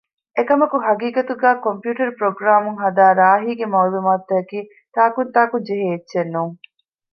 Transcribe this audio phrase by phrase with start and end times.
[0.37, 4.59] އެކަމަކު ޙަޤީޤަތުގައި ކޮމްޕިއުޓަރު ޕްރޮގްރާމުން ހަދާ ރާހީގެ މަޢުލޫމާތު ތަކަކީ
[4.93, 6.55] ތާނކުންތާކު ޖެހޭ އެއްޗެއް ނޫން